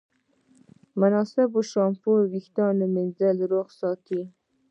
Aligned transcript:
مناسب 0.99 1.51
شامپو 1.71 2.11
وېښتيان 2.31 2.75
روغ 3.51 3.67
ساتي. 3.79 4.21